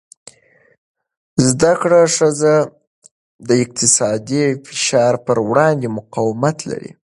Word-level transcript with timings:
زده 1.47 1.71
کړه 1.81 2.01
ښځه 2.15 2.53
د 3.47 3.49
اقتصادي 3.63 4.43
فشار 4.67 5.13
پر 5.25 5.37
وړاندې 5.49 5.87
مقاومت 5.97 6.57
لري. 6.71 6.91